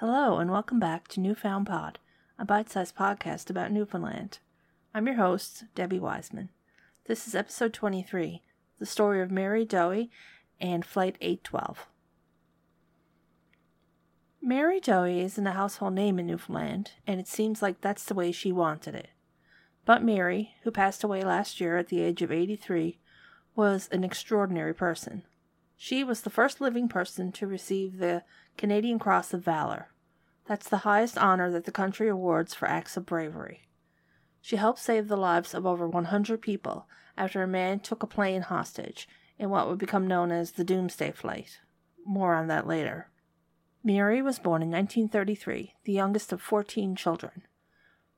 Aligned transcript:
Hello, 0.00 0.36
and 0.36 0.50
welcome 0.50 0.78
back 0.78 1.08
to 1.08 1.20
Newfound 1.20 1.66
Pod, 1.66 1.98
a 2.38 2.44
bite 2.44 2.68
sized 2.68 2.94
podcast 2.94 3.48
about 3.48 3.72
Newfoundland. 3.72 4.40
I'm 4.94 5.06
your 5.06 5.16
host, 5.16 5.64
Debbie 5.74 5.98
Wiseman. 5.98 6.50
This 7.06 7.26
is 7.26 7.34
episode 7.34 7.72
23 7.72 8.42
the 8.78 8.84
story 8.84 9.22
of 9.22 9.30
Mary 9.30 9.64
Dohey 9.64 10.10
and 10.60 10.84
Flight 10.84 11.16
812. 11.22 11.86
Mary 14.42 14.82
Dohey 14.82 15.24
isn't 15.24 15.46
a 15.46 15.52
household 15.52 15.94
name 15.94 16.18
in 16.18 16.26
Newfoundland, 16.26 16.90
and 17.06 17.18
it 17.18 17.26
seems 17.26 17.62
like 17.62 17.80
that's 17.80 18.04
the 18.04 18.12
way 18.12 18.30
she 18.32 18.52
wanted 18.52 18.94
it. 18.94 19.08
But 19.86 20.04
Mary, 20.04 20.56
who 20.64 20.70
passed 20.70 21.04
away 21.04 21.22
last 21.22 21.58
year 21.58 21.78
at 21.78 21.88
the 21.88 22.02
age 22.02 22.20
of 22.20 22.30
83, 22.30 22.98
was 23.54 23.88
an 23.90 24.04
extraordinary 24.04 24.74
person. 24.74 25.22
She 25.76 26.02
was 26.02 26.22
the 26.22 26.30
first 26.30 26.60
living 26.60 26.88
person 26.88 27.32
to 27.32 27.46
receive 27.46 27.98
the 27.98 28.24
Canadian 28.56 28.98
Cross 28.98 29.34
of 29.34 29.44
Valor. 29.44 29.88
That's 30.46 30.68
the 30.68 30.78
highest 30.78 31.18
honor 31.18 31.50
that 31.50 31.64
the 31.64 31.72
country 31.72 32.08
awards 32.08 32.54
for 32.54 32.66
acts 32.68 32.96
of 32.96 33.04
bravery. 33.04 33.68
She 34.40 34.56
helped 34.56 34.78
save 34.78 35.08
the 35.08 35.16
lives 35.16 35.54
of 35.54 35.66
over 35.66 35.86
100 35.86 36.40
people 36.40 36.88
after 37.16 37.42
a 37.42 37.48
man 37.48 37.80
took 37.80 38.02
a 38.02 38.06
plane 38.06 38.42
hostage 38.42 39.08
in 39.38 39.50
what 39.50 39.68
would 39.68 39.78
become 39.78 40.06
known 40.06 40.32
as 40.32 40.52
the 40.52 40.64
Doomsday 40.64 41.12
Flight. 41.12 41.60
More 42.04 42.34
on 42.34 42.46
that 42.46 42.66
later. 42.66 43.10
Mary 43.82 44.22
was 44.22 44.38
born 44.38 44.62
in 44.62 44.70
1933, 44.70 45.74
the 45.84 45.92
youngest 45.92 46.32
of 46.32 46.40
14 46.40 46.96
children. 46.96 47.42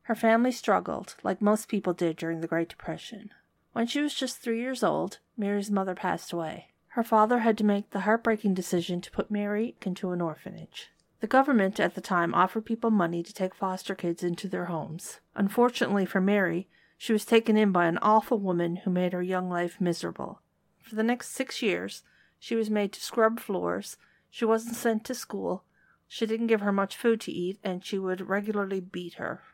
Her 0.03 0.15
family 0.15 0.53
struggled, 0.53 1.17
like 1.23 1.43
most 1.43 1.69
people 1.69 1.93
did 1.93 2.17
during 2.17 2.41
the 2.41 2.47
Great 2.47 2.69
Depression. 2.69 3.31
When 3.73 3.87
she 3.87 4.01
was 4.01 4.15
just 4.15 4.39
three 4.39 4.61
years 4.61 4.83
old, 4.83 5.19
Mary's 5.37 5.71
mother 5.71 5.95
passed 5.95 6.33
away. 6.33 6.69
Her 6.99 7.05
father 7.05 7.39
had 7.39 7.57
to 7.59 7.65
make 7.65 7.91
the 7.91 8.01
heartbreaking 8.01 8.55
decision 8.55 9.01
to 9.03 9.11
put 9.13 9.31
Mary 9.31 9.77
into 9.83 10.11
an 10.11 10.21
orphanage. 10.21 10.91
The 11.21 11.29
government 11.29 11.79
at 11.79 11.95
the 11.95 12.01
time 12.01 12.35
offered 12.35 12.67
people 12.67 12.91
money 12.91 13.23
to 13.23 13.33
take 13.33 13.55
foster 13.55 13.95
kids 13.95 14.25
into 14.25 14.49
their 14.49 14.65
homes. 14.65 15.21
Unfortunately 15.37 16.05
for 16.05 16.21
Mary, 16.21 16.67
she 16.97 17.13
was 17.13 17.25
taken 17.25 17.57
in 17.57 17.71
by 17.71 17.87
an 17.87 18.01
awful 18.03 18.41
woman 18.41 18.79
who 18.79 18.91
made 18.91 19.13
her 19.13 19.23
young 19.23 19.49
life 19.49 19.81
miserable. 19.81 20.43
For 20.81 20.97
the 20.97 21.05
next 21.05 21.29
six 21.31 21.63
years, 21.63 22.03
she 22.37 22.57
was 22.57 22.69
made 22.69 22.93
to 22.95 23.01
scrub 23.01 23.39
floors, 23.39 23.97
she 24.29 24.45
wasn't 24.45 24.75
sent 24.75 25.05
to 25.05 25.15
school, 25.15 25.63
she 26.09 26.27
didn't 26.27 26.49
give 26.49 26.63
her 26.63 26.73
much 26.73 26.97
food 26.97 27.21
to 27.21 27.33
eat, 27.33 27.61
and 27.63 27.85
she 27.85 28.01
would 28.01 28.29
regularly 28.29 28.81
beat 28.81 29.15
her. 29.15 29.45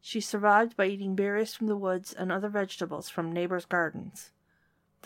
She 0.00 0.22
survived 0.22 0.74
by 0.74 0.86
eating 0.86 1.14
berries 1.14 1.52
from 1.52 1.66
the 1.66 1.76
woods 1.76 2.14
and 2.14 2.32
other 2.32 2.48
vegetables 2.48 3.10
from 3.10 3.30
neighbors' 3.30 3.66
gardens. 3.66 4.30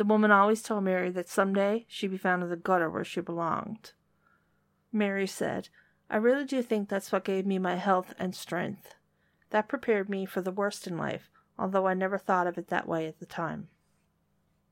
The 0.02 0.08
woman 0.08 0.32
always 0.32 0.64
told 0.64 0.82
Mary 0.82 1.10
that 1.10 1.28
some 1.28 1.54
day 1.54 1.86
she'd 1.88 2.10
be 2.10 2.18
found 2.18 2.42
in 2.42 2.50
the 2.50 2.56
gutter 2.56 2.90
where 2.90 3.04
she 3.04 3.20
belonged. 3.20 3.92
Mary 4.90 5.28
said, 5.28 5.68
I 6.10 6.16
really 6.16 6.44
do 6.44 6.60
think 6.60 6.88
that's 6.88 7.12
what 7.12 7.22
gave 7.22 7.46
me 7.46 7.60
my 7.60 7.76
health 7.76 8.12
and 8.18 8.34
strength. 8.34 8.96
That 9.50 9.68
prepared 9.68 10.08
me 10.08 10.26
for 10.26 10.40
the 10.40 10.50
worst 10.50 10.88
in 10.88 10.98
life, 10.98 11.30
although 11.56 11.86
I 11.86 11.94
never 11.94 12.18
thought 12.18 12.48
of 12.48 12.58
it 12.58 12.66
that 12.66 12.88
way 12.88 13.06
at 13.06 13.20
the 13.20 13.26
time. 13.26 13.68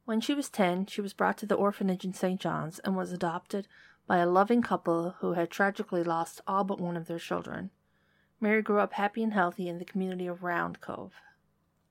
When 0.04 0.20
she 0.20 0.34
was 0.34 0.48
ten, 0.48 0.84
she 0.86 1.00
was 1.00 1.12
brought 1.12 1.38
to 1.38 1.46
the 1.46 1.54
orphanage 1.54 2.04
in 2.04 2.12
St. 2.12 2.40
John's 2.40 2.80
and 2.80 2.96
was 2.96 3.12
adopted 3.12 3.68
by 4.08 4.18
a 4.18 4.28
loving 4.28 4.62
couple 4.62 5.14
who 5.20 5.34
had 5.34 5.48
tragically 5.48 6.02
lost 6.02 6.40
all 6.48 6.64
but 6.64 6.80
one 6.80 6.96
of 6.96 7.06
their 7.06 7.20
children. 7.20 7.70
Mary 8.40 8.62
grew 8.62 8.80
up 8.80 8.94
happy 8.94 9.22
and 9.22 9.32
healthy 9.32 9.68
in 9.68 9.78
the 9.78 9.84
community 9.84 10.26
of 10.26 10.42
Round 10.42 10.80
Cove. 10.80 11.12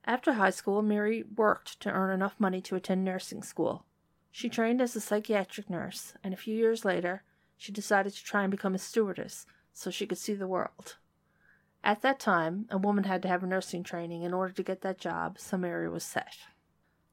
After 0.09 0.33
high 0.33 0.49
school, 0.49 0.81
Mary 0.81 1.23
worked 1.35 1.79
to 1.81 1.91
earn 1.91 2.11
enough 2.11 2.39
money 2.39 2.61
to 2.61 2.75
attend 2.75 3.05
nursing 3.05 3.43
school. 3.43 3.85
She 4.31 4.49
trained 4.49 4.81
as 4.81 4.95
a 4.95 4.99
psychiatric 4.99 5.69
nurse, 5.69 6.15
and 6.23 6.33
a 6.33 6.37
few 6.37 6.55
years 6.57 6.83
later, 6.83 7.21
she 7.57 7.71
decided 7.71 8.13
to 8.13 8.23
try 8.23 8.41
and 8.41 8.49
become 8.49 8.73
a 8.73 8.79
stewardess 8.79 9.45
so 9.71 9.91
she 9.91 10.07
could 10.07 10.17
see 10.17 10.33
the 10.33 10.47
world. 10.47 10.97
At 11.83 12.01
that 12.01 12.19
time, 12.19 12.65
a 12.71 12.77
woman 12.79 13.03
had 13.03 13.21
to 13.21 13.27
have 13.27 13.43
nursing 13.43 13.83
training 13.83 14.23
in 14.23 14.33
order 14.33 14.51
to 14.51 14.63
get 14.63 14.81
that 14.81 14.97
job, 14.97 15.37
so 15.37 15.59
Mary 15.59 15.87
was 15.87 16.05
set. 16.05 16.39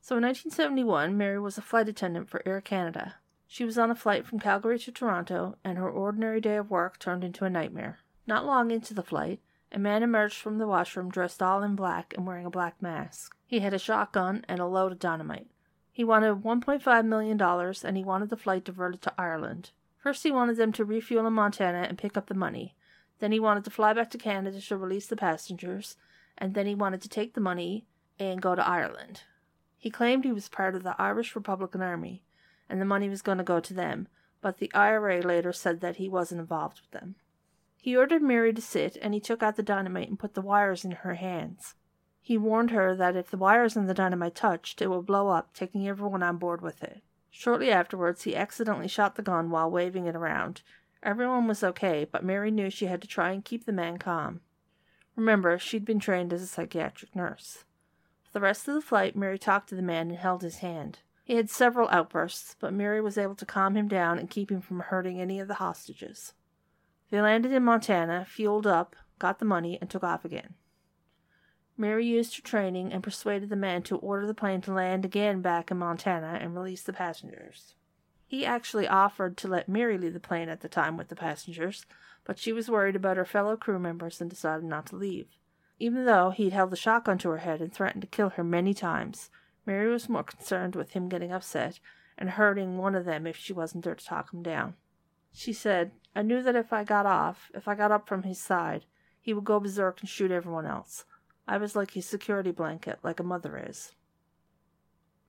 So 0.01 0.17
in 0.17 0.23
1971, 0.23 1.19
Mary 1.19 1.39
was 1.39 1.59
a 1.59 1.63
flight 1.63 1.91
attendant 1.91 2.31
for 2.31 2.43
Air 2.47 2.63
Canada. 2.63 3.17
She 3.47 3.67
was 3.67 3.77
on 3.77 3.91
a 3.91 3.95
flight 3.95 4.25
from 4.25 4.41
Calgary 4.41 4.79
to 4.79 4.91
Toronto, 4.91 5.59
and 5.63 5.77
her 5.77 5.91
ordinary 5.91 6.41
day 6.41 6.57
of 6.57 6.71
work 6.71 6.99
turned 6.99 7.25
into 7.25 7.45
a 7.45 7.51
nightmare. 7.51 7.99
Not 8.27 8.47
long 8.47 8.71
into 8.71 8.95
the 8.95 9.03
flight, 9.03 9.41
a 9.77 9.79
man 9.79 10.03
emerged 10.03 10.37
from 10.37 10.57
the 10.57 10.67
washroom 10.67 11.11
dressed 11.11 11.43
all 11.43 11.63
in 11.63 11.77
black 11.77 12.15
and 12.17 12.27
wearing 12.27 12.47
a 12.47 12.51
black 12.51 12.81
mask. 12.81 13.37
He 13.45 13.61
had 13.61 13.75
a 13.75 13.79
shotgun 13.79 14.43
and 14.49 14.59
a 14.59 14.65
load 14.65 14.91
of 14.91 14.99
dynamite. 14.99 15.49
He 15.93 16.03
wanted 16.03 16.43
$1.5 16.43 17.05
million 17.05 17.39
and 17.85 17.97
he 17.99 18.03
wanted 18.03 18.31
the 18.31 18.39
flight 18.39 18.65
diverted 18.65 19.03
to 19.03 19.13
Ireland. 19.19 19.73
First, 19.99 20.23
he 20.23 20.33
wanted 20.33 20.57
them 20.57 20.73
to 20.73 20.85
refuel 20.87 21.27
in 21.27 21.35
Montana 21.35 21.85
and 21.91 21.99
pick 21.99 22.17
up 22.17 22.29
the 22.29 22.35
money. 22.35 22.75
Then, 23.19 23.33
he 23.33 23.39
wanted 23.39 23.65
to 23.65 23.71
fly 23.71 23.93
back 23.93 24.11
to 24.13 24.19
Canada 24.19 24.63
to 24.63 24.77
release 24.79 25.09
the 25.09 25.15
passengers. 25.15 25.97
And 26.39 26.55
then, 26.55 26.65
he 26.65 26.75
wanted 26.75 27.03
to 27.03 27.09
take 27.11 27.35
the 27.35 27.43
money 27.43 27.85
and 28.19 28.41
go 28.41 28.55
to 28.55 28.67
Ireland. 28.67 29.25
He 29.77 29.91
claimed 29.91 30.25
he 30.25 30.33
was 30.33 30.49
part 30.49 30.75
of 30.75 30.85
the 30.85 30.97
Irish 30.99 31.37
Republican 31.37 31.83
Army 31.83 32.23
and 32.67 32.81
the 32.81 32.87
money 32.87 33.11
was 33.11 33.21
going 33.21 33.39
to 33.39 33.45
go 33.45 33.61
to 33.61 33.75
them, 33.75 34.09
but 34.41 34.57
the 34.57 34.73
IRA 34.73 35.21
later 35.21 35.53
said 35.53 35.83
that 35.83 35.97
he 35.97 36.09
wasn't 36.09 36.41
involved 36.41 36.81
with 36.81 36.99
them. 36.99 37.17
He 37.81 37.97
ordered 37.97 38.23
Mary 38.23 38.53
to 38.53 38.63
sit, 38.63 38.97
and 39.01 39.15
he 39.15 39.21
took 39.21 39.43
out 39.43 39.57
the 39.57 39.63
dynamite 39.63 40.09
and 40.09 40.19
put 40.19 40.35
the 40.35 40.43
wires 40.43 40.85
in 40.85 40.91
her 40.93 41.15
hands. 41.15 41.75
He 42.21 42.37
warned 42.37 42.73
her 42.73 42.97
that 42.97 43.15
if 43.15 43.31
the 43.31 43.37
wires 43.37 43.77
and 43.77 43.89
the 43.89 43.95
dynamite 43.95 44.35
touched, 44.35 44.83
it 44.83 44.89
would 44.89 45.07
blow 45.07 45.29
up, 45.29 45.55
taking 45.55 45.87
everyone 45.87 46.23
on 46.23 46.39
board 46.39 46.61
with 46.61 46.83
it. 46.83 47.03
Shortly 47.31 47.71
afterwards, 47.71 48.23
he 48.23 48.35
accidentally 48.35 48.89
shot 48.89 49.15
the 49.15 49.23
gun 49.23 49.51
while 49.51 49.71
waving 49.71 50.07
it 50.07 50.17
around. 50.17 50.63
Everyone 51.03 51.47
was 51.47 51.63
okay, 51.63 52.05
but 52.11 52.25
Mary 52.25 52.51
knew 52.51 52.71
she 52.71 52.87
had 52.87 53.01
to 53.03 53.07
try 53.07 53.31
and 53.31 53.45
keep 53.45 53.65
the 53.65 53.73
man 53.73 53.99
calm. 53.99 54.41
Remember, 55.15 55.59
she'd 55.59 55.85
been 55.85 56.01
trained 56.01 56.33
as 56.33 56.43
a 56.43 56.47
psychiatric 56.47 57.15
nurse. 57.15 57.65
For 58.25 58.33
the 58.33 58.41
rest 58.41 58.67
of 58.67 58.75
the 58.75 58.81
flight, 58.81 59.15
Mary 59.15 59.39
talked 59.39 59.69
to 59.69 59.77
the 59.77 59.83
man 59.83 60.11
and 60.11 60.19
held 60.19 60.43
his 60.43 60.59
hand. 60.59 60.99
He 61.23 61.37
had 61.37 61.51
several 61.51 61.89
outbursts, 61.91 62.57
but 62.59 62.73
Mary 62.73 63.01
was 63.01 63.19
able 63.19 63.35
to 63.37 63.47
calm 63.47 63.77
him 63.77 63.87
down 63.87 64.19
and 64.19 64.31
keep 64.31 64.51
him 64.51 64.61
from 64.61 64.81
hurting 64.81 65.21
any 65.21 65.39
of 65.39 65.49
the 65.49 65.55
hostages. 65.55 66.33
They 67.11 67.21
landed 67.21 67.53
in 67.53 67.63
Montana, 67.63 68.27
fueled 68.29 68.67
up, 68.67 68.97
got 69.19 69.39
the 69.39 69.45
money, 69.45 69.79
and 69.81 69.89
took 69.89 70.05
off 70.05 70.25
again. 70.25 70.55
Mary 71.77 72.07
used 72.07 72.37
her 72.37 72.43
training 72.43 72.93
and 72.93 73.03
persuaded 73.03 73.51
the 73.51 73.57
man 73.57 73.83
to 73.83 73.99
order 73.99 74.27
the 74.27 74.35
plane 74.35 74.61
to 74.63 74.73
land 74.73 75.05
again 75.05 75.43
back 75.43 75.71
in 75.71 75.77
Montana 75.77 76.39
and 76.41 76.55
release 76.55 76.83
the 76.83 76.93
passengers. 76.93 77.75
He 78.27 78.45
actually 78.45 78.89
offered 78.89 79.37
to 79.37 79.49
let 79.49 79.69
Mary 79.69 79.99
leave 79.99 80.15
the 80.15 80.21
plane 80.21 80.49
at 80.49 80.61
the 80.61 80.69
time 80.69 80.97
with 80.97 81.09
the 81.09 81.17
passengers, 81.17 81.87
but 82.25 82.39
she 82.39 82.53
was 82.53 82.71
worried 82.71 82.97
about 82.97 83.19
her 83.19 83.25
fellow 83.25 83.57
crew 83.57 83.79
members 83.79 84.21
and 84.21 84.29
decided 84.29 84.65
not 84.65 84.87
to 84.87 84.97
leave. 84.97 85.29
Even 85.79 86.07
though 86.07 86.31
he'd 86.31 86.53
held 86.53 86.71
the 86.71 86.77
shotgun 86.77 87.19
to 87.19 87.29
her 87.29 87.39
head 87.39 87.61
and 87.61 87.73
threatened 87.73 88.03
to 88.03 88.09
kill 88.09 88.31
her 88.31 88.43
many 88.43 88.73
times, 88.73 89.31
Mary 89.67 89.89
was 89.89 90.09
more 90.09 90.25
concerned 90.25 90.75
with 90.75 90.93
him 90.93 91.09
getting 91.09 91.31
upset 91.31 91.79
and 92.17 92.31
hurting 92.31 92.79
one 92.79 92.95
of 92.95 93.05
them 93.05 93.27
if 93.27 93.37
she 93.37 93.53
wasn't 93.53 93.85
there 93.85 93.95
to 93.95 94.05
talk 94.05 94.33
him 94.33 94.43
down. 94.43 94.75
She 95.33 95.53
said, 95.53 95.93
I 96.17 96.23
knew 96.23 96.43
that 96.43 96.57
if 96.57 96.73
I 96.73 96.83
got 96.83 97.05
off, 97.05 97.51
if 97.53 97.69
I 97.69 97.75
got 97.75 97.93
up 97.93 98.09
from 98.09 98.23
his 98.23 98.39
side, 98.39 98.87
he 99.21 99.35
would 99.35 99.45
go 99.45 99.61
berserk 99.61 100.01
and 100.01 100.09
shoot 100.09 100.31
everyone 100.31 100.65
else. 100.65 101.05
I 101.47 101.59
was 101.59 101.77
like 101.77 101.91
his 101.91 102.07
security 102.07 102.53
blanket, 102.53 103.01
like 103.03 103.21
a 103.21 103.23
mother 103.23 103.63
is. 103.69 103.93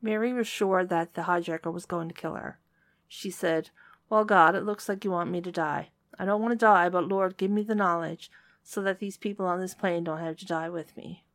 Mary 0.02 0.32
was 0.32 0.48
sure 0.48 0.86
that 0.86 1.14
the 1.14 1.24
hijacker 1.24 1.74
was 1.74 1.86
going 1.86 2.08
to 2.08 2.14
kill 2.14 2.36
her. 2.36 2.60
She 3.06 3.30
said, 3.30 3.70
Well, 4.10 4.24
God, 4.24 4.56
it 4.56 4.64
looks 4.64 4.88
like 4.88 5.04
you 5.04 5.12
want 5.12 5.30
me 5.30 5.42
to 5.42 5.52
die. 5.52 5.90
I 6.18 6.24
don't 6.24 6.42
want 6.42 6.54
to 6.54 6.66
die, 6.66 6.88
but 6.88 7.10
Lord, 7.10 7.36
give 7.36 7.52
me 7.52 7.64
the 7.64 7.76
knowledge 7.76 8.32
so 8.64 8.82
that 8.84 9.00
these 9.00 9.18
people 9.18 9.46
on 9.46 9.60
this 9.60 9.76
plane 9.76 10.06
don't 10.06 10.20
have 10.20 10.38
to 10.38 10.46
die 10.46 10.70
with 10.70 10.96
me. 10.96 11.26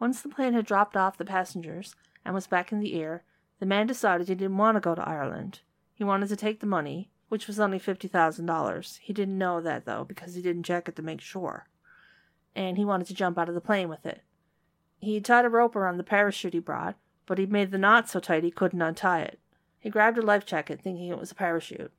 Once 0.00 0.20
the 0.20 0.28
plane 0.28 0.54
had 0.54 0.66
dropped 0.66 0.96
off 0.96 1.16
the 1.16 1.24
passengers 1.24 1.94
and 2.24 2.34
was 2.34 2.48
back 2.48 2.72
in 2.72 2.80
the 2.80 3.00
air, 3.00 3.22
the 3.60 3.66
man 3.66 3.86
decided 3.86 4.26
he 4.26 4.34
didn't 4.34 4.58
want 4.58 4.74
to 4.74 4.80
go 4.80 4.96
to 4.96 5.08
Ireland. 5.08 5.60
He 5.94 6.02
wanted 6.02 6.28
to 6.30 6.36
take 6.36 6.58
the 6.58 6.66
money, 6.66 7.08
which 7.28 7.46
was 7.46 7.58
only 7.58 7.78
$50,000. 7.80 8.98
He 8.98 9.12
didn't 9.12 9.38
know 9.38 9.60
that, 9.60 9.84
though, 9.84 10.04
because 10.04 10.34
he 10.34 10.42
didn't 10.42 10.64
check 10.64 10.88
it 10.88 10.96
to 10.96 11.02
make 11.02 11.20
sure. 11.20 11.68
And 12.54 12.76
he 12.76 12.84
wanted 12.84 13.06
to 13.08 13.14
jump 13.14 13.38
out 13.38 13.48
of 13.48 13.54
the 13.54 13.60
plane 13.60 13.88
with 13.88 14.06
it. 14.06 14.22
He 14.98 15.20
tied 15.20 15.44
a 15.44 15.48
rope 15.48 15.76
around 15.76 15.98
the 15.98 16.04
parachute 16.04 16.54
he 16.54 16.58
brought, 16.58 16.96
but 17.26 17.38
he'd 17.38 17.52
made 17.52 17.70
the 17.70 17.78
knot 17.78 18.08
so 18.08 18.20
tight 18.20 18.44
he 18.44 18.50
couldn't 18.50 18.80
untie 18.80 19.20
it. 19.22 19.38
He 19.78 19.90
grabbed 19.90 20.18
a 20.18 20.22
life 20.22 20.46
jacket, 20.46 20.80
thinking 20.82 21.08
it 21.08 21.18
was 21.18 21.30
a 21.30 21.36
parachute. 21.36 21.92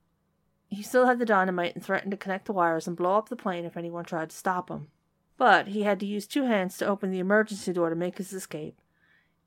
He 0.70 0.84
still 0.84 1.06
had 1.06 1.20
the 1.20 1.26
dynamite 1.26 1.76
and 1.76 1.84
threatened 1.84 2.12
to 2.12 2.18
connect 2.18 2.46
the 2.46 2.54
wires 2.54 2.88
and 2.88 2.98
blow 2.98 3.18
up 3.18 3.30
the 3.30 3.36
plane 3.36 3.66
if 3.66 3.78
anyone 3.78 4.04
tried 4.04 4.32
to 4.32 4.36
stop 4.36 4.70
him. 4.70 4.88
But 5.38 5.68
he 5.68 5.84
had 5.84 6.00
to 6.00 6.06
use 6.06 6.28
two 6.28 6.44
hands 6.44 6.78
to 6.78 6.88
open 6.88 7.12
the 7.12 7.20
emergency 7.20 7.72
door 7.72 7.90
to 7.90 7.96
make 7.96 8.18
his 8.18 8.34
escape. 8.34 8.82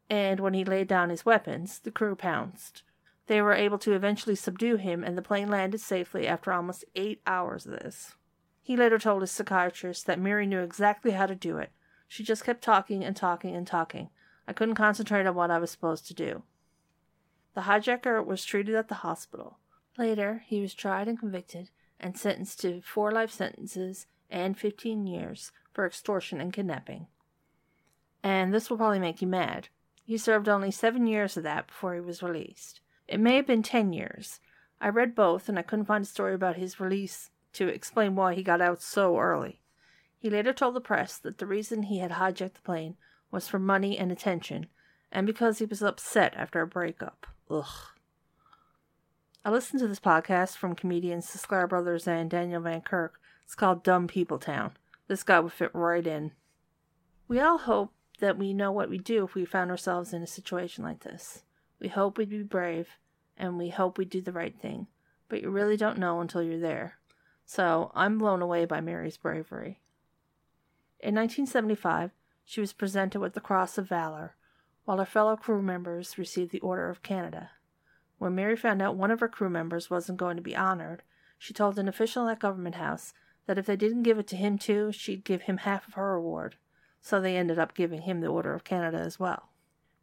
And 0.09 0.41
when 0.41 0.55
he 0.55 0.65
laid 0.65 0.89
down 0.89 1.11
his 1.11 1.27
weapons, 1.27 1.81
the 1.81 1.91
crew 1.91 2.15
pounced. 2.15 2.83
They 3.31 3.41
were 3.41 3.55
able 3.55 3.79
to 3.79 3.93
eventually 3.93 4.35
subdue 4.35 4.75
him, 4.75 5.05
and 5.05 5.17
the 5.17 5.23
plane 5.23 5.49
landed 5.49 5.81
safely 5.81 6.27
after 6.27 6.53
almost 6.53 6.85
eight 6.97 7.23
hours 7.29 7.65
of 7.65 7.71
this. 7.71 8.17
He 8.61 8.77
later 8.77 8.99
told 8.99 9.21
his 9.21 9.31
psychiatrist 9.31 10.07
that 10.07 10.19
Mary 10.19 10.47
knew 10.47 10.59
exactly 10.59 11.13
how 11.13 11.27
to 11.27 11.37
do 11.37 11.57
it. 11.57 11.71
She 12.09 12.25
just 12.25 12.43
kept 12.43 12.61
talking 12.61 13.05
and 13.05 13.15
talking 13.15 13.55
and 13.55 13.69
talking. 13.69 14.11
I 14.49 14.53
couldn't 14.53 14.75
concentrate 14.75 15.27
on 15.27 15.37
what 15.37 15.53
I 15.53 15.59
was 15.59 15.71
supposed 15.71 16.09
to 16.09 16.15
do. 16.15 16.43
The 17.55 17.61
hijacker 17.61 18.27
was 18.27 18.45
treated 18.45 18.75
at 18.75 18.89
the 18.89 18.97
hospital. 19.07 19.59
Later, 19.97 20.43
he 20.45 20.61
was 20.61 20.75
tried 20.75 21.07
and 21.07 21.17
convicted 21.17 21.71
and 22.01 22.19
sentenced 22.19 22.59
to 22.63 22.83
four 22.83 23.13
life 23.13 23.31
sentences 23.31 24.09
and 24.29 24.59
15 24.59 25.07
years 25.07 25.53
for 25.73 25.87
extortion 25.87 26.41
and 26.41 26.53
kidnapping. 26.53 27.07
And 28.25 28.53
this 28.53 28.69
will 28.69 28.79
probably 28.79 28.99
make 28.99 29.23
you 29.23 29.29
mad. 29.29 29.69
He 30.03 30.19
served 30.19 30.49
only 30.49 30.73
seven 30.73 31.07
years 31.07 31.37
of 31.37 31.45
that 31.45 31.69
before 31.69 31.95
he 31.95 32.01
was 32.01 32.25
released. 32.25 32.81
It 33.11 33.19
may 33.19 33.35
have 33.35 33.47
been 33.47 33.65
10 33.65 33.93
years. 33.93 34.39
I 34.81 34.89
read 34.89 35.17
both, 35.17 35.49
and 35.49 35.59
I 35.59 35.63
couldn't 35.63 35.87
find 35.87 36.05
a 36.05 36.09
story 36.09 36.33
about 36.33 36.55
his 36.55 36.79
release 36.79 37.31
to 37.55 37.67
explain 37.67 38.15
why 38.15 38.35
he 38.35 38.45
got 38.45 38.61
out 38.61 38.81
so 38.81 39.19
early. 39.19 39.61
He 40.17 40.31
later 40.31 40.53
told 40.53 40.77
the 40.77 40.81
press 40.81 41.19
that 41.19 41.39
the 41.39 41.47
reason 41.47 41.83
he 41.83 41.99
had 41.99 42.13
hijacked 42.13 42.55
the 42.55 42.61
plane 42.63 42.97
was 43.33 43.49
for 43.49 43.59
money 43.59 43.99
and 43.99 44.13
attention, 44.13 44.67
and 45.11 45.27
because 45.27 45.59
he 45.59 45.65
was 45.65 45.83
upset 45.83 46.35
after 46.37 46.63
a 46.63 46.69
breakup. 46.69 47.27
Ugh. 47.51 47.65
I 49.45 49.51
listened 49.51 49.81
to 49.81 49.89
this 49.89 49.99
podcast 49.99 50.57
from 50.57 50.77
comedians 50.77 51.33
the 51.33 51.39
Sklar 51.41 51.69
Brothers 51.69 52.07
and 52.07 52.31
Daniel 52.31 52.63
Van 52.63 52.81
Kirk. 52.81 53.21
It's 53.45 53.57
called 53.57 53.83
Dumb 53.83 54.07
People 54.07 54.39
Town. 54.39 54.77
This 55.09 55.25
guy 55.25 55.41
would 55.41 55.53
fit 55.53 55.75
right 55.75 56.07
in. 56.07 56.31
We 57.27 57.41
all 57.41 57.59
hope 57.59 57.93
that 58.21 58.39
we 58.39 58.55
know 58.55 58.71
what 58.71 58.89
we'd 58.89 59.03
do 59.03 59.25
if 59.25 59.35
we 59.35 59.45
found 59.45 59.73
ourselves 59.73 60.13
in 60.13 60.23
a 60.23 60.29
situation 60.29 60.85
like 60.85 61.01
this. 61.01 61.43
We 61.81 61.89
hope 61.89 62.19
we'd 62.19 62.29
be 62.29 62.43
brave, 62.43 62.89
and 63.37 63.57
we 63.57 63.71
hope 63.71 63.97
we'd 63.97 64.11
do 64.11 64.21
the 64.21 64.33
right 64.33 64.57
thing, 64.57 64.87
but 65.29 65.43
you 65.43 65.51
really 65.51 65.77
don't 65.77 65.99
know 65.99 66.21
until 66.21 66.43
you're 66.43 66.61
there. 66.61 66.99
So 67.47 67.91
I'm 67.95 68.19
blown 68.19 68.43
away 68.43 68.67
by 68.67 68.81
Mary's 68.81 69.17
bravery. 69.17 69.81
In 71.01 71.15
1975, 71.15 72.11
she 72.45 72.61
was 72.61 72.75
presented 72.75 73.21
with 73.21 73.33
the 73.33 73.41
Cross 73.41 73.79
of 73.79 73.89
Valor, 73.89 74.35
while 74.85 74.99
her 74.99 75.07
fellow 75.07 75.37
crew 75.37 75.63
members 75.63 76.19
received 76.19 76.53
the 76.53 76.61
Order 76.61 76.91
of 76.91 77.03
Canada. 77.03 77.51
When 78.19 78.35
Mary 78.35 78.57
found 78.57 78.83
out 78.83 78.97
one 78.97 79.11
of 79.11 79.21
her 79.21 79.29
crew 79.29 79.49
members 79.49 79.89
wasn't 79.89 80.19
going 80.19 80.37
to 80.37 80.43
be 80.43 80.55
honored, 80.55 81.03
she 81.39 81.55
told 81.55 81.79
an 81.79 81.89
official 81.89 82.29
at 82.29 82.39
Government 82.39 82.75
House 82.75 83.15
that 83.47 83.57
if 83.57 83.65
they 83.65 83.77
didn't 83.77 84.03
give 84.03 84.19
it 84.19 84.27
to 84.29 84.37
him 84.37 84.59
too, 84.59 84.93
she'd 84.93 85.25
give 85.25 85.43
him 85.43 85.59
half 85.59 85.89
of 85.89 85.95
her 85.95 86.15
award. 86.15 86.57
So 87.01 87.21
they 87.21 87.37
ended 87.37 87.59
up 87.59 87.75
giving 87.75 88.03
him 88.03 88.21
the 88.21 88.29
Order 88.29 88.53
of 88.53 88.63
Canada 88.63 88.99
as 88.99 89.19
well. 89.19 89.49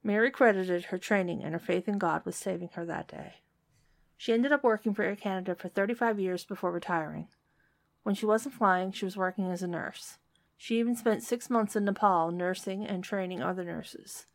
Mary 0.07 0.31
credited 0.31 0.85
her 0.85 0.97
training 0.97 1.43
and 1.43 1.51
her 1.51 1.59
faith 1.59 1.85
in 1.85 1.97
God 1.97 2.23
with 2.23 2.33
saving 2.33 2.69
her 2.75 2.85
that 2.85 3.09
day. 3.09 3.41
She 4.15 4.31
ended 4.31 4.53
up 4.53 4.63
working 4.63 4.93
for 4.93 5.03
Air 5.03 5.17
Canada 5.17 5.53
for 5.53 5.67
35 5.67 6.17
years 6.17 6.45
before 6.45 6.71
retiring. 6.71 7.27
When 8.03 8.15
she 8.15 8.25
wasn't 8.25 8.55
flying, 8.55 8.93
she 8.93 9.03
was 9.03 9.17
working 9.17 9.51
as 9.51 9.61
a 9.61 9.67
nurse. 9.67 10.17
She 10.55 10.79
even 10.79 10.95
spent 10.95 11.23
six 11.23 11.49
months 11.49 11.75
in 11.75 11.83
Nepal 11.83 12.31
nursing 12.31 12.87
and 12.87 13.03
training 13.03 13.43
other 13.43 13.65
nurses. 13.65 14.27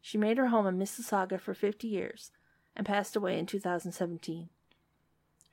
She 0.00 0.18
made 0.18 0.36
her 0.36 0.48
home 0.48 0.66
in 0.66 0.80
Mississauga 0.80 1.40
for 1.40 1.54
50 1.54 1.86
years 1.86 2.32
and 2.74 2.84
passed 2.84 3.14
away 3.14 3.38
in 3.38 3.46
2017. 3.46 4.48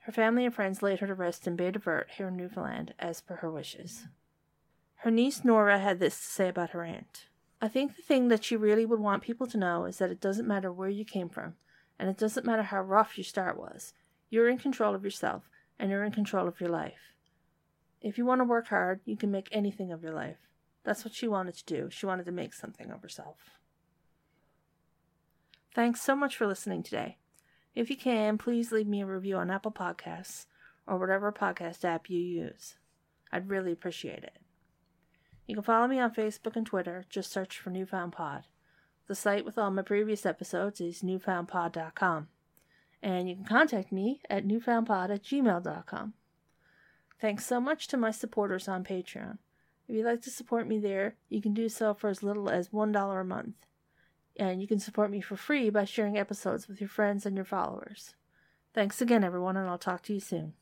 Her 0.00 0.12
family 0.12 0.44
and 0.44 0.52
friends 0.52 0.82
laid 0.82 0.98
her 0.98 1.06
to 1.06 1.14
rest 1.14 1.46
in 1.46 1.54
Bay 1.54 1.70
de 1.70 1.78
Verde 1.78 2.10
here 2.16 2.26
in 2.26 2.36
Newfoundland, 2.36 2.94
as 2.98 3.20
per 3.20 3.36
her 3.36 3.50
wishes. 3.52 4.06
Her 4.96 5.12
niece 5.12 5.44
Nora 5.44 5.78
had 5.78 6.00
this 6.00 6.18
to 6.18 6.26
say 6.26 6.48
about 6.48 6.70
her 6.70 6.82
aunt. 6.82 7.26
I 7.62 7.68
think 7.68 7.94
the 7.94 8.02
thing 8.02 8.26
that 8.26 8.44
she 8.44 8.56
really 8.56 8.84
would 8.84 8.98
want 8.98 9.22
people 9.22 9.46
to 9.46 9.56
know 9.56 9.84
is 9.84 9.98
that 9.98 10.10
it 10.10 10.20
doesn't 10.20 10.48
matter 10.48 10.72
where 10.72 10.88
you 10.88 11.04
came 11.04 11.28
from, 11.28 11.54
and 11.96 12.10
it 12.10 12.18
doesn't 12.18 12.44
matter 12.44 12.64
how 12.64 12.82
rough 12.82 13.16
your 13.16 13.24
start 13.24 13.56
was. 13.56 13.94
You're 14.30 14.48
in 14.48 14.58
control 14.58 14.96
of 14.96 15.04
yourself, 15.04 15.48
and 15.78 15.88
you're 15.88 16.02
in 16.02 16.10
control 16.10 16.48
of 16.48 16.60
your 16.60 16.70
life. 16.70 17.14
If 18.00 18.18
you 18.18 18.26
want 18.26 18.40
to 18.40 18.44
work 18.44 18.66
hard, 18.66 19.00
you 19.04 19.16
can 19.16 19.30
make 19.30 19.48
anything 19.52 19.92
of 19.92 20.02
your 20.02 20.12
life. 20.12 20.38
That's 20.82 21.04
what 21.04 21.14
she 21.14 21.28
wanted 21.28 21.54
to 21.54 21.64
do. 21.64 21.88
She 21.88 22.04
wanted 22.04 22.26
to 22.26 22.32
make 22.32 22.52
something 22.52 22.90
of 22.90 23.00
herself. 23.00 23.36
Thanks 25.72 26.02
so 26.02 26.16
much 26.16 26.36
for 26.36 26.48
listening 26.48 26.82
today. 26.82 27.18
If 27.76 27.90
you 27.90 27.96
can, 27.96 28.38
please 28.38 28.72
leave 28.72 28.88
me 28.88 29.02
a 29.02 29.06
review 29.06 29.36
on 29.36 29.52
Apple 29.52 29.70
Podcasts 29.70 30.46
or 30.84 30.98
whatever 30.98 31.30
podcast 31.30 31.84
app 31.84 32.10
you 32.10 32.18
use. 32.18 32.74
I'd 33.30 33.48
really 33.48 33.70
appreciate 33.70 34.24
it. 34.24 34.41
You 35.52 35.56
can 35.56 35.64
follow 35.64 35.86
me 35.86 36.00
on 36.00 36.14
Facebook 36.14 36.56
and 36.56 36.64
Twitter. 36.64 37.04
Just 37.10 37.30
search 37.30 37.58
for 37.58 37.68
Newfound 37.68 38.12
Pod. 38.12 38.44
The 39.06 39.14
site 39.14 39.44
with 39.44 39.58
all 39.58 39.70
my 39.70 39.82
previous 39.82 40.24
episodes 40.24 40.80
is 40.80 41.02
newfoundpod.com. 41.02 42.28
And 43.02 43.28
you 43.28 43.34
can 43.34 43.44
contact 43.44 43.92
me 43.92 44.22
at 44.30 44.48
newfoundpod 44.48 45.10
at 45.10 45.22
gmail.com. 45.22 46.14
Thanks 47.20 47.44
so 47.44 47.60
much 47.60 47.86
to 47.88 47.98
my 47.98 48.10
supporters 48.10 48.66
on 48.66 48.82
Patreon. 48.82 49.36
If 49.86 49.94
you'd 49.94 50.06
like 50.06 50.22
to 50.22 50.30
support 50.30 50.66
me 50.66 50.78
there, 50.78 51.16
you 51.28 51.42
can 51.42 51.52
do 51.52 51.68
so 51.68 51.92
for 51.92 52.08
as 52.08 52.22
little 52.22 52.48
as 52.48 52.70
$1 52.70 53.20
a 53.20 53.22
month. 53.22 53.56
And 54.38 54.62
you 54.62 54.66
can 54.66 54.78
support 54.78 55.10
me 55.10 55.20
for 55.20 55.36
free 55.36 55.68
by 55.68 55.84
sharing 55.84 56.16
episodes 56.16 56.66
with 56.66 56.80
your 56.80 56.88
friends 56.88 57.26
and 57.26 57.36
your 57.36 57.44
followers. 57.44 58.14
Thanks 58.72 59.02
again, 59.02 59.22
everyone, 59.22 59.58
and 59.58 59.68
I'll 59.68 59.76
talk 59.76 60.02
to 60.04 60.14
you 60.14 60.20
soon. 60.20 60.54